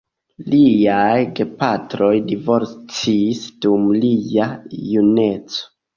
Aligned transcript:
Liaj 0.53 1.17
gepatroj 1.39 2.09
divorcis 2.31 3.45
dum 3.67 3.87
lia 4.03 4.49
juneco. 4.95 5.67